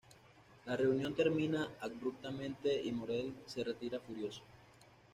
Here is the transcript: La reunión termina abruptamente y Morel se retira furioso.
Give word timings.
La 0.65 0.75
reunión 0.75 1.13
termina 1.13 1.69
abruptamente 1.79 2.81
y 2.83 2.91
Morel 2.91 3.35
se 3.45 3.63
retira 3.63 3.99
furioso. 3.99 4.41